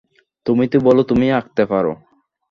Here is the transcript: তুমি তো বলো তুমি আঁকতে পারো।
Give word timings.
তুমি 0.45 0.65
তো 0.67 0.77
বলো 0.79 1.01
তুমি 1.03 1.27
আঁকতে 1.31 1.63
পারো। 1.65 1.91